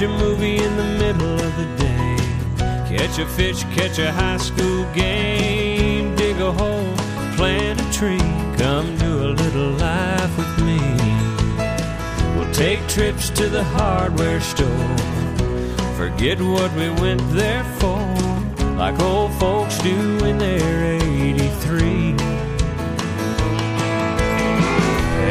Catch 0.00 0.08
a 0.08 0.18
movie 0.24 0.56
in 0.56 0.76
the 0.78 0.84
middle 0.98 1.34
of 1.34 1.56
the 1.58 1.66
day. 1.76 2.16
Catch 2.88 3.18
a 3.18 3.26
fish, 3.26 3.64
catch 3.64 3.98
a 3.98 4.10
high 4.10 4.38
school 4.38 4.86
game. 4.94 6.16
Dig 6.16 6.40
a 6.40 6.50
hole, 6.50 6.96
plant 7.36 7.78
a 7.82 7.92
tree. 7.92 8.16
Come 8.56 8.96
do 8.96 9.26
a 9.26 9.30
little 9.42 9.72
life 9.72 10.38
with 10.38 10.58
me. 10.64 10.80
We'll 12.34 12.50
take 12.54 12.80
trips 12.88 13.28
to 13.28 13.50
the 13.50 13.62
hardware 13.62 14.40
store. 14.40 14.96
Forget 15.98 16.40
what 16.40 16.72
we 16.72 16.88
went 17.02 17.20
there 17.32 17.64
for. 17.78 18.00
Like 18.78 18.98
old 19.02 19.34
folks 19.34 19.76
do 19.82 20.16
when 20.22 20.38
they're 20.38 20.94
83. 20.94 22.16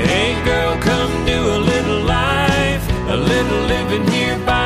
Hey 0.06 0.40
girl, 0.46 0.78
come 0.80 1.26
do 1.26 1.40
a 1.58 1.58
little 1.58 2.02
life, 2.02 2.88
a 3.10 3.18
little 3.18 3.62
living 3.62 4.08
here 4.12 4.38
by 4.46 4.59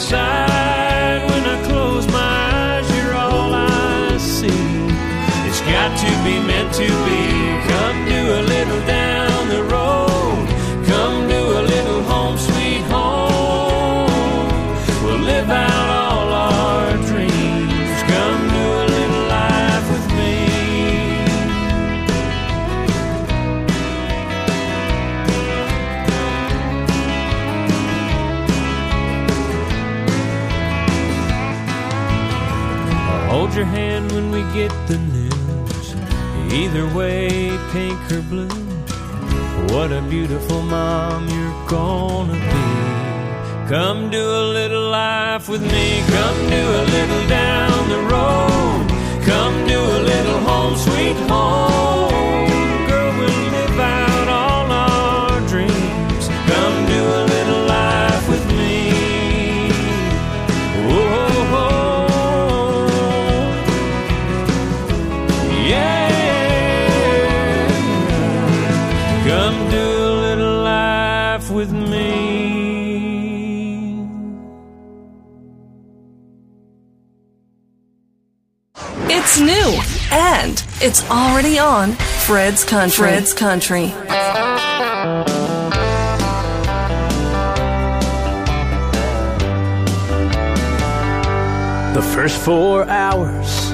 side. 0.00 1.20
When 1.30 1.44
I 1.44 1.62
close 1.68 2.06
my 2.08 2.32
eyes, 2.62 2.88
you're 2.96 3.14
all 3.14 3.52
I 3.52 4.16
see. 4.16 4.48
It's 5.46 5.60
got 5.60 5.90
to 6.04 6.10
be 6.24 6.36
meant 6.50 6.72
to 6.80 6.88
be. 7.06 7.20
Come 7.68 7.98
do 8.08 8.19
we 34.40 34.54
get 34.54 34.72
the 34.86 34.98
news. 34.98 35.94
Either 36.52 36.86
way, 36.94 37.50
pink 37.72 38.00
or 38.12 38.22
blue. 38.22 38.48
What 39.72 39.92
a 39.92 40.02
beautiful 40.02 40.62
mom 40.62 41.28
you're 41.28 41.68
gonna 41.68 42.38
be. 42.52 43.68
Come 43.68 44.10
do 44.10 44.24
a 44.42 44.44
little 44.58 44.88
life 44.90 45.48
with 45.48 45.62
me. 45.62 46.02
Come 46.16 46.38
do 46.56 46.64
a 46.82 46.84
little 46.96 47.28
down 47.28 47.88
the 47.94 48.02
road. 48.14 48.86
Come 49.24 49.54
do 49.66 49.78
a 49.78 50.00
little 50.12 50.40
home, 50.48 50.76
sweet 50.76 51.16
home. 51.28 52.09
Already 81.10 81.58
on 81.58 81.92
Fred's 81.92 82.64
Country. 82.64 83.08
Fred's 83.08 83.34
Country. 83.34 83.86
The 91.94 92.02
first 92.14 92.36
four 92.38 92.84
hours 92.88 93.70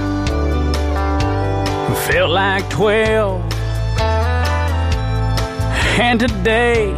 felt 2.06 2.30
like 2.30 2.68
12. 2.70 3.52
And 5.98 6.20
today 6.20 6.92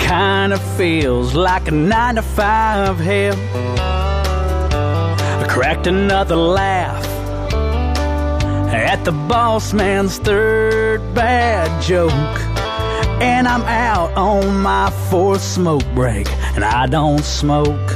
kind 0.00 0.52
of 0.52 0.62
feels 0.76 1.34
like 1.34 1.68
a 1.68 1.72
9 1.72 2.14
to 2.14 2.22
5 2.22 2.98
hell. 2.98 3.36
I 5.42 5.46
cracked 5.48 5.86
another 5.86 6.36
laugh 6.36 6.87
at 8.74 9.04
the 9.04 9.12
boss 9.12 9.72
man's 9.72 10.18
third 10.18 11.00
bad 11.14 11.82
joke. 11.82 12.12
And 13.20 13.48
I'm 13.48 13.62
out 13.62 14.12
on 14.16 14.60
my 14.60 14.90
fourth 15.10 15.42
smoke 15.42 15.84
break, 15.94 16.30
and 16.54 16.64
I 16.64 16.86
don't 16.86 17.24
smoke. 17.24 17.88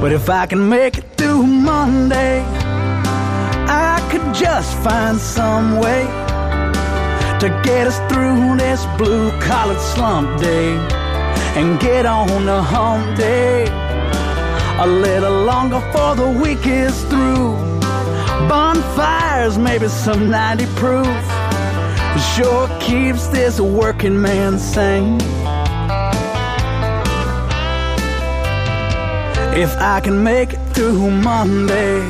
But 0.00 0.12
if 0.12 0.30
I 0.30 0.46
can 0.46 0.68
make 0.68 0.98
it 0.98 1.04
through 1.16 1.46
Monday, 1.46 2.42
I 3.68 4.06
could 4.10 4.34
just 4.34 4.76
find 4.78 5.18
some 5.18 5.78
way 5.78 6.02
to 7.40 7.48
get 7.64 7.86
us 7.86 7.98
through 8.10 8.56
this 8.56 8.86
blue 8.96 9.30
collar 9.40 9.78
slump 9.78 10.40
day 10.40 10.74
and 11.56 11.78
get 11.80 12.06
on 12.06 12.46
the 12.46 12.62
hump 12.62 13.16
day 13.18 13.66
a 14.78 14.86
little 14.86 15.44
longer 15.44 15.80
for 15.92 16.14
the 16.14 16.28
week 16.42 16.66
is 16.66 17.04
through. 17.04 17.71
Bonfires, 18.48 19.58
maybe 19.58 19.88
some 19.88 20.30
90 20.30 20.66
proof, 20.76 21.06
sure 22.34 22.68
keeps 22.80 23.28
this 23.28 23.60
working 23.60 24.20
man 24.20 24.58
sane. 24.58 25.20
if 29.54 29.76
I 29.76 30.00
can 30.00 30.22
make 30.22 30.54
it 30.54 30.60
through 30.72 31.10
Monday. 31.10 32.00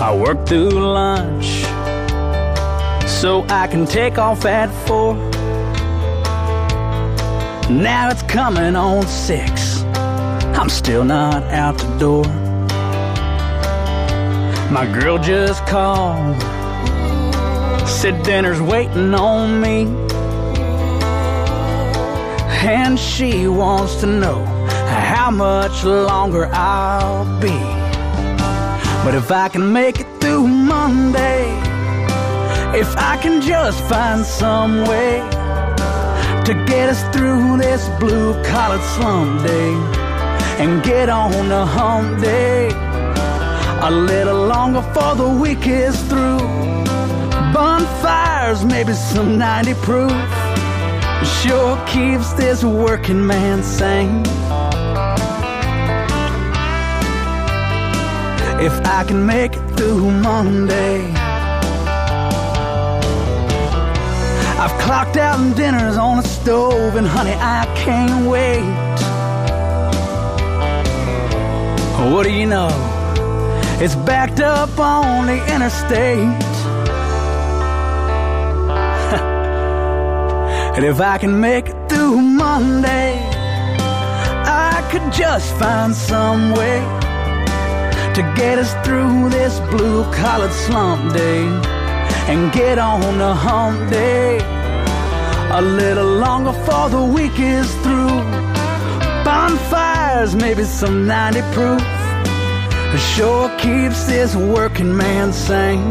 I 0.00 0.16
work 0.16 0.46
through 0.46 0.70
lunch 0.70 1.64
so 3.06 3.44
I 3.50 3.66
can 3.70 3.84
take 3.84 4.16
off 4.16 4.46
at 4.46 4.70
four. 4.86 5.29
Now 7.70 8.10
it's 8.10 8.22
coming 8.22 8.74
on 8.74 9.06
six. 9.06 9.82
I'm 10.58 10.68
still 10.68 11.04
not 11.04 11.44
out 11.44 11.78
the 11.78 11.98
door. 11.98 12.24
My 14.72 14.90
girl 14.92 15.18
just 15.18 15.64
called 15.66 16.36
said 17.88 18.24
dinner's 18.24 18.60
waiting 18.60 19.14
on 19.14 19.60
me. 19.60 19.84
And 22.66 22.98
she 22.98 23.46
wants 23.46 24.00
to 24.00 24.06
know 24.06 24.44
how 25.06 25.30
much 25.30 25.84
longer 25.84 26.46
I'll 26.52 27.24
be. 27.40 27.56
But 29.04 29.14
if 29.14 29.30
I 29.30 29.48
can 29.48 29.72
make 29.72 30.00
it 30.00 30.08
through 30.20 30.48
Monday, 30.48 31.44
if 32.76 32.96
I 32.96 33.16
can 33.22 33.40
just 33.40 33.80
find 33.84 34.26
some 34.26 34.84
way 34.86 35.39
to 36.44 36.54
get 36.66 36.88
us 36.88 37.02
through 37.14 37.58
this 37.58 37.88
blue 38.00 38.32
collar 38.44 38.80
slum 38.94 39.42
day 39.42 39.72
and 40.62 40.82
get 40.82 41.08
on 41.08 41.48
the 41.48 41.64
hump 41.64 42.20
day 42.20 42.68
a 43.82 43.90
little 43.90 44.46
longer 44.46 44.82
for 44.92 45.14
the 45.14 45.28
week 45.28 45.66
is 45.66 45.98
through 46.02 46.38
bonfires, 47.52 48.64
maybe 48.64 48.92
some 48.92 49.38
90 49.38 49.74
proof. 49.74 50.12
Sure 51.40 51.76
keeps 51.86 52.32
this 52.34 52.62
working 52.62 53.26
man 53.26 53.62
sane. 53.62 54.22
If 58.60 58.74
I 58.84 59.04
can 59.08 59.24
make 59.24 59.54
it 59.56 59.66
through 59.76 60.10
Monday, 60.10 61.19
I've 64.62 64.78
clocked 64.78 65.16
out 65.16 65.40
and 65.40 65.56
dinner's 65.56 65.96
on 65.96 66.18
the 66.18 66.22
stove, 66.22 66.96
and 66.96 67.06
honey, 67.06 67.32
I 67.32 67.64
can't 67.76 68.28
wait. 68.28 68.60
What 72.12 72.24
do 72.24 72.30
you 72.30 72.44
know? 72.44 72.68
It's 73.80 73.96
backed 73.96 74.40
up 74.40 74.78
on 74.78 75.28
the 75.28 75.38
interstate. 75.54 76.44
And 80.76 80.84
if 80.84 81.00
I 81.00 81.16
can 81.16 81.40
make 81.40 81.70
it 81.70 81.88
through 81.88 82.20
Monday, 82.20 83.18
I 84.44 84.86
could 84.92 85.10
just 85.10 85.54
find 85.56 85.94
some 85.94 86.52
way 86.52 86.80
to 88.14 88.22
get 88.36 88.58
us 88.58 88.72
through 88.86 89.30
this 89.30 89.58
blue 89.70 90.04
collared 90.12 90.52
slump 90.52 91.14
day 91.14 91.44
and 92.28 92.52
get 92.52 92.78
on 92.78 93.18
the 93.18 93.34
hump 93.34 93.90
day 93.90 94.38
a 95.52 95.60
little 95.60 96.06
longer 96.06 96.52
for 96.52 96.88
the 96.88 97.02
week 97.02 97.32
is 97.38 97.74
through. 97.82 98.22
Bonfires, 99.24 100.36
maybe 100.36 100.62
some 100.62 101.06
90 101.06 101.40
proof, 101.52 101.82
It 102.94 102.98
sure 102.98 103.48
keeps 103.58 104.04
this 104.04 104.36
working 104.36 104.96
man 104.96 105.32
sane. 105.32 105.90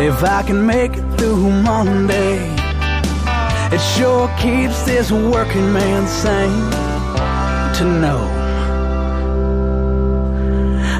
If 0.00 0.24
I 0.24 0.42
can 0.44 0.66
make 0.66 0.96
it 0.96 1.06
through 1.16 1.50
Monday, 1.62 2.38
it 3.72 3.80
sure 3.96 4.28
keeps 4.38 4.82
this 4.82 5.12
working 5.12 5.72
man 5.72 6.08
sane 6.08 6.70
to 7.76 7.84
know 7.84 8.22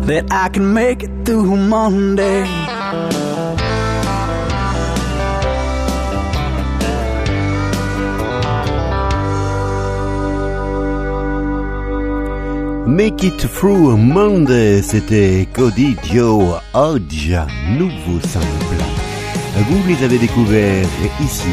that 0.06 0.26
I 0.30 0.48
can 0.48 0.72
make 0.72 1.02
it 1.02 1.10
through 1.24 1.56
Monday. 1.56 3.31
Make 12.86 13.22
It 13.22 13.38
Through 13.48 13.96
Monday, 13.96 14.82
c'était 14.82 15.48
Cody 15.52 15.96
Joe 16.12 16.60
Hodge, 16.74 17.32
nouveau 17.78 18.20
simple. 18.20 18.46
Vous 19.56 19.88
les 19.88 20.04
avez 20.04 20.18
découverts 20.18 20.88
ici, 21.20 21.48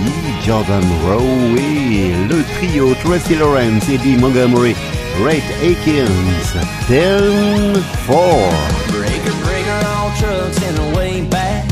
Jordan 0.46 0.84
Rowe 1.06 1.56
le 2.30 2.44
trio 2.56 2.94
Tracy 3.04 3.36
Lawrence, 3.36 3.88
Eddie 3.90 4.18
Montgomery, 4.18 4.76
Ray 5.24 5.42
Akins, 5.62 6.10
10-4. 6.88 7.80
Breaker, 8.92 9.36
breaker, 9.44 9.86
all 9.88 10.12
trucks 10.18 10.62
in 10.68 10.76
the 10.76 10.98
way 10.98 11.22
back. 11.22 11.66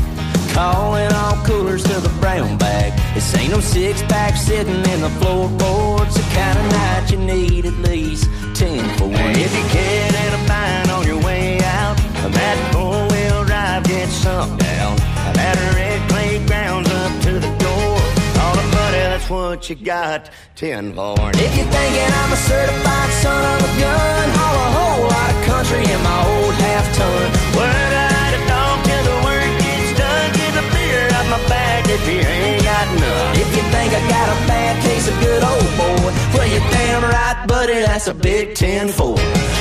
Calling 0.54 1.12
all 1.14 1.36
coolers 1.46 1.84
to 1.84 2.00
the 2.02 2.12
brown 2.20 2.58
bag. 2.58 2.94
This 3.14 3.36
ain't 3.36 3.52
no 3.52 3.60
six 3.60 4.02
pack 4.04 4.36
sitting 4.36 4.86
in 4.94 5.02
the 5.02 5.10
floorboards. 5.20 6.16
The 6.16 6.22
kind 6.34 6.58
of 6.58 6.72
night 6.72 7.12
you 7.12 7.18
need 7.18 7.66
at 7.66 7.78
least 7.80 8.30
15 8.58 8.98
for 8.98 9.04
one. 9.06 9.38
If 9.38 9.54
you 9.56 9.62
get 9.72 10.16
in 10.16 10.34
a 10.34 10.48
bind 10.48 10.90
on 10.90 11.06
your 11.06 11.22
way 11.22 11.60
out, 11.62 11.96
that 12.34 12.58
four-wheel 12.74 13.46
drive 13.46 13.84
gets 13.84 14.14
sunk 14.14 14.60
down. 14.60 14.96
That 15.38 15.58
red 15.76 16.02
clay 16.10 16.44
grounds 16.48 16.90
up 16.90 17.22
to 17.22 17.34
the 17.34 17.54
door. 17.62 17.94
All 18.42 18.56
the 18.56 18.66
money, 18.74 18.98
that's 18.98 19.30
what 19.30 19.70
you 19.70 19.76
got, 19.76 20.32
10 20.56 20.96
for 20.96 21.14
one. 21.18 21.36
If 21.36 21.56
you're 21.56 21.70
thinking 21.70 22.10
I'm 22.10 22.34
a 22.34 22.36
certified 22.36 23.12
son 23.22 23.46
of 23.46 23.62
a 23.62 23.80
gun, 23.80 24.30
haul 24.34 24.56
a 24.58 24.70
whole 24.74 25.04
lot 25.06 25.30
of 25.30 25.40
country 25.46 25.84
in 25.94 26.02
my 26.02 26.18
old 26.26 26.56
half-ton. 26.56 27.58
Well, 27.58 28.17
if 31.98 32.08
you 32.14 32.20
ain't 32.22 32.64
got 32.64 32.88
none. 33.02 33.34
If 33.36 33.50
you 33.56 33.64
think 33.74 33.90
I 33.94 34.02
got 34.10 34.28
a 34.30 34.38
bad 34.48 34.76
case 34.84 35.08
of 35.08 35.16
good 35.20 35.44
old 35.44 35.70
boy, 35.82 36.12
well, 36.34 36.48
you're 36.48 36.70
damn 36.72 37.04
right, 37.04 37.46
buddy, 37.48 37.80
that's 37.86 38.08
a 38.08 38.14
big 38.14 38.56
10-4. 38.56 39.58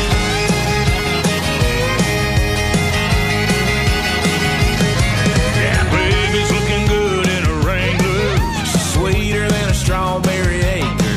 strawberry 9.87 10.61
acre. 10.63 11.17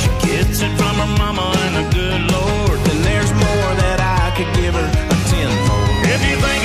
She 0.00 0.08
gets 0.26 0.62
it 0.62 0.72
from 0.78 0.94
her 0.96 1.12
mama 1.18 1.52
and 1.66 1.74
the 1.76 1.94
good 1.94 2.22
Lord. 2.32 2.78
And 2.90 3.04
there's 3.04 3.30
more 3.30 3.70
that 3.84 4.00
I 4.00 4.32
could 4.36 4.48
give 4.56 4.72
her 4.72 4.88
a 5.14 5.16
tenfold. 5.28 5.88
If 6.14 6.20
you 6.24 6.36
think 6.40 6.55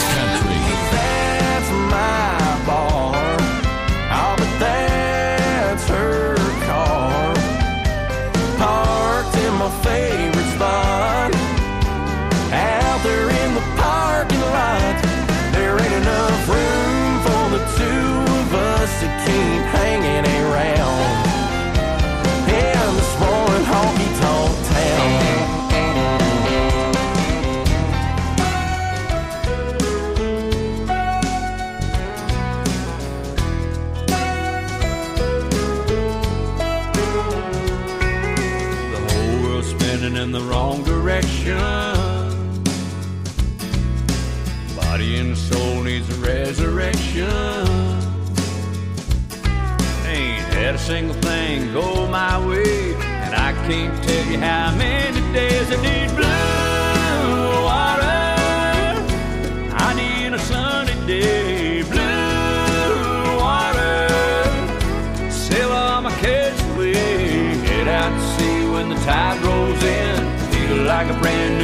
It's 0.00 0.27
go 51.72 52.06
my 52.08 52.34
way. 52.46 52.94
And 52.94 53.34
I 53.34 53.52
can't 53.66 54.02
tell 54.04 54.26
you 54.26 54.38
how 54.38 54.74
many 54.76 55.20
days 55.32 55.70
I 55.70 55.76
need 55.82 56.10
blue 56.16 57.64
water. 57.68 58.34
I 59.86 59.94
need 59.94 60.32
a 60.32 60.38
sunny 60.38 60.94
day, 61.06 61.82
blue 61.82 63.36
water. 63.36 64.08
Sail 65.30 66.00
my 66.02 66.12
out 67.88 68.12
to 68.12 68.24
sea 68.36 68.68
when 68.70 68.88
the 68.90 68.96
tide 69.06 69.40
rolls 69.42 69.82
in. 69.82 70.16
Feel 70.52 70.84
like 70.84 71.08
a 71.10 71.18
brand 71.20 71.57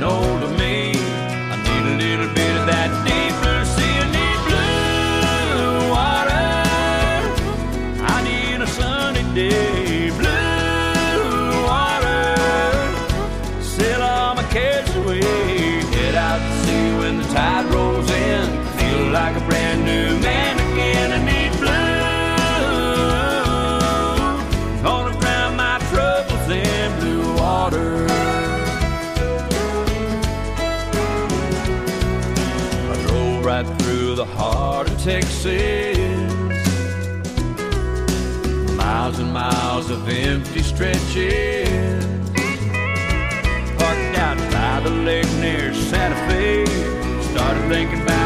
no 0.00 0.40
to 0.40 0.48
me. 0.58 0.92
I 1.52 1.56
need 1.66 1.84
a 1.92 1.96
little 2.04 2.34
bit 2.34 2.56
of 2.56 2.66
that 2.66 2.90
deep 3.06 3.34
blue 3.42 3.64
sea, 3.74 4.00
blue 4.46 5.90
water. 5.90 6.48
I 8.12 8.16
need 8.24 8.60
a 8.60 8.66
sunny 8.66 9.22
day. 9.34 9.73
Texas. 35.04 35.98
Miles 38.74 39.18
and 39.18 39.34
miles 39.34 39.90
of 39.90 40.08
empty 40.08 40.62
stretches. 40.62 42.06
Parked 43.76 44.18
out 44.18 44.38
by 44.50 44.80
the 44.82 44.88
lake 44.88 45.30
near 45.40 45.74
Santa 45.74 46.16
Fe. 46.26 46.64
Started 47.20 47.68
thinking 47.68 48.00
about 48.00 48.23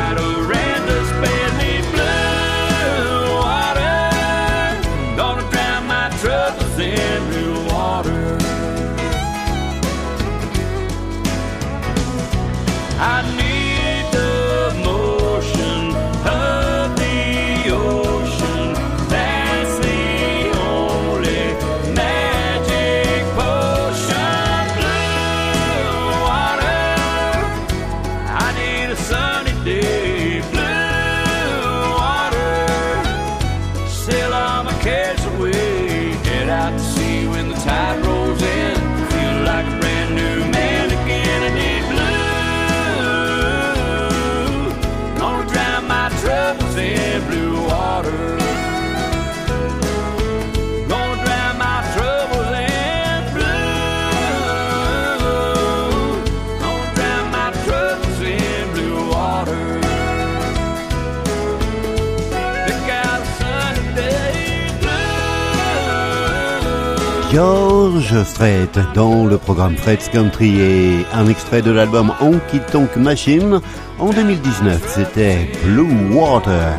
George 67.39 68.25
Strait 68.25 68.69
dans 68.97 69.25
le 69.25 69.39
programme 69.39 69.77
Fred's 69.77 70.09
Country 70.09 70.61
et 70.61 71.07
un 71.13 71.29
extrait 71.29 71.63
de 71.63 71.71
l'album 71.71 72.13
Honky 72.21 72.59
Tonk 72.73 72.97
Machine 72.97 73.61
en 74.01 74.11
2019, 74.11 74.85
c'était 74.93 75.49
Blue 75.63 75.87
Water. 76.13 76.75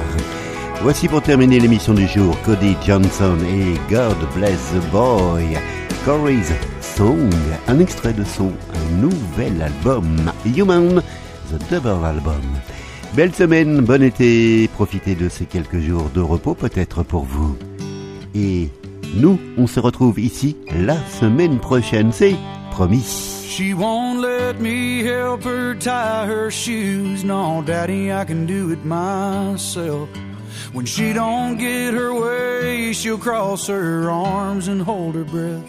Voici 0.82 1.08
pour 1.08 1.22
terminer 1.22 1.62
l'émission 1.62 1.94
du 1.94 2.06
jour 2.10 2.36
Cody 2.42 2.76
Johnson 2.86 3.38
et 3.48 3.80
God 3.90 4.18
Bless 4.36 4.74
the 4.74 4.92
Boy, 4.92 5.58
Corey's 6.04 6.52
Song, 6.82 7.30
un 7.70 7.80
extrait 7.80 8.12
de 8.12 8.26
son 8.26 8.52
nouvel 9.00 9.62
album 9.62 10.30
Human, 10.46 11.02
The 11.50 11.72
Double 11.72 12.06
Album. 12.06 12.42
Belle 13.14 13.34
semaine, 13.34 13.80
bon 13.80 14.04
été, 14.04 14.68
profitez 14.74 15.16
de 15.16 15.30
ces 15.30 15.46
quelques 15.46 15.80
jours 15.80 16.10
de 16.14 16.20
repos 16.20 16.54
peut-être 16.54 17.04
pour 17.04 17.24
vous. 17.24 17.56
Et 18.36 18.70
nous, 19.16 19.40
on 19.58 19.68
se 19.68 19.80
retrouve 19.80 20.20
ici 20.20 20.56
la 20.72 20.98
semaine 21.08 21.60
prochaine, 21.60 22.12
c'est 22.12 22.36
promis. 22.72 23.46
She 23.48 23.74
won't 23.74 24.22
let 24.22 24.62
me 24.62 25.04
help 25.04 25.44
her 25.44 25.76
tie 25.76 26.26
her 26.28 26.50
shoes. 26.50 27.24
No, 27.24 27.62
Daddy, 27.66 28.12
I 28.12 28.24
can 28.24 28.46
do 28.46 28.72
it 28.72 28.86
myself. 28.86 30.08
When 30.72 30.86
she 30.86 31.14
don't 31.14 31.58
get 31.58 31.94
her 31.94 32.14
way, 32.14 32.94
she'll 32.94 33.18
cross 33.18 33.68
her 33.68 34.10
arms 34.10 34.68
and 34.68 34.82
hold 34.82 35.16
her 35.16 35.24
breath. 35.24 35.66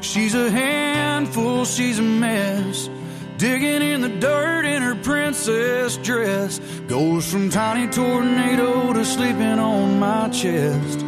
She's 0.00 0.34
a 0.34 0.50
handful, 0.50 1.64
she's 1.64 1.98
a 1.98 2.02
mess. 2.02 2.90
Digging 3.38 3.82
in 3.82 4.00
the 4.02 4.08
dirt 4.08 4.66
in 4.66 4.82
her 4.82 4.96
princess 4.96 5.96
dress. 5.98 6.58
Goes 6.88 7.30
from 7.30 7.48
tiny 7.48 7.90
tornado 7.90 8.92
to 8.92 9.04
sleeping 9.04 9.58
on 9.58 9.98
my 9.98 10.28
chest. 10.28 11.06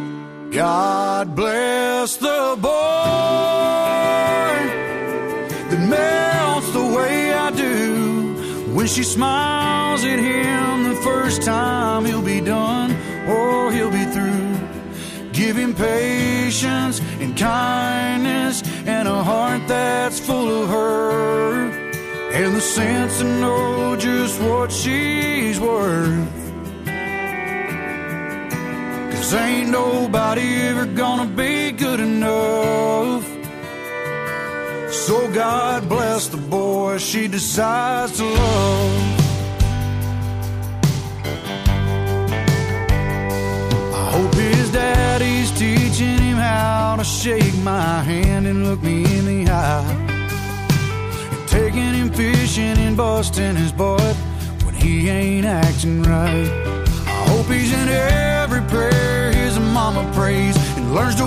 God 0.53 1.35
bless 1.35 2.15
the 2.17 2.55
boy 2.61 2.69
that 5.69 5.87
melts 5.89 6.71
the 6.73 6.85
way 6.95 7.33
I 7.33 7.49
do. 7.49 8.35
When 8.75 8.85
she 8.85 9.01
smiles 9.01 10.03
at 10.03 10.19
him 10.19 10.83
the 10.93 11.01
first 11.01 11.41
time, 11.41 12.05
he'll 12.05 12.21
be 12.21 12.39
done 12.39 12.91
or 13.27 13.71
he'll 13.71 13.89
be 13.89 14.05
through. 14.05 14.59
Give 15.31 15.57
him 15.57 15.73
patience 15.73 17.01
and 17.19 17.35
kindness 17.35 18.61
and 18.85 19.07
a 19.07 19.23
heart 19.23 19.67
that's 19.67 20.19
full 20.19 20.63
of 20.63 20.69
her. 20.69 21.71
And 22.31 22.55
the 22.55 22.61
sense 22.61 23.17
to 23.17 23.23
know 23.23 23.95
just 23.95 24.39
what 24.39 24.71
she's 24.71 25.59
worth. 25.59 26.42
Cause 29.23 29.35
ain't 29.35 29.69
nobody 29.69 30.41
ever 30.67 30.85
gonna 30.85 31.25
be 31.25 31.71
good 31.71 32.01
enough. 32.01 33.25
So 34.91 35.31
God 35.31 35.87
bless 35.87 36.27
the 36.27 36.35
boy 36.35 36.97
she 36.97 37.29
decides 37.29 38.17
to 38.17 38.25
love. 38.25 39.19
I 43.95 44.03
hope 44.11 44.33
his 44.35 44.69
daddy's 44.73 45.51
teaching 45.51 46.17
him 46.17 46.35
how 46.35 46.97
to 46.97 47.05
shake 47.05 47.55
my 47.63 48.01
hand 48.03 48.45
and 48.45 48.67
look 48.67 48.83
me 48.83 49.05
in 49.05 49.25
the 49.25 49.49
eye. 49.49 49.95
Taking 51.47 51.93
him 51.93 52.09
fishing 52.11 52.77
and 52.77 52.97
busting 52.97 53.55
his 53.55 53.71
butt 53.71 54.17
when 54.65 54.75
he 54.75 55.07
ain't 55.07 55.45
acting 55.45 56.03
right. 56.03 56.51
I 57.07 57.25
hope 57.29 57.45
he's 57.45 57.71
in 57.71 57.87
every 57.87 58.32
learns 60.93 61.15
to 61.15 61.22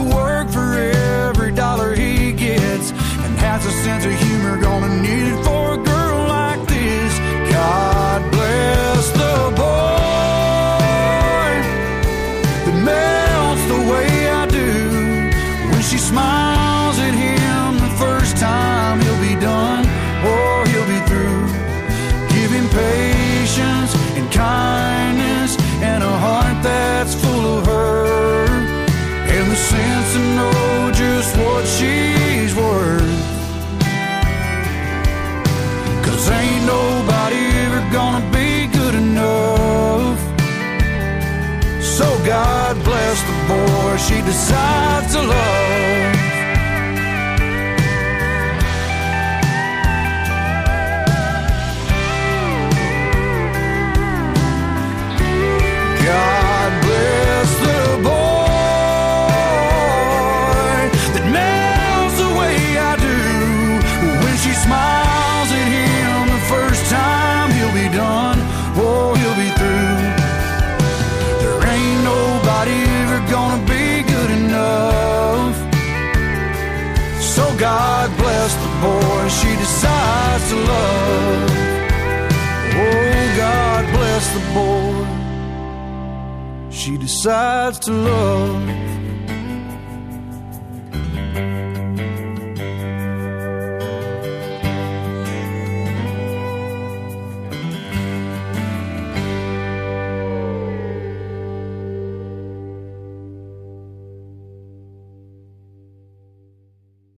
decides 87.17 87.79
to 87.79 87.93
love. 87.93 88.66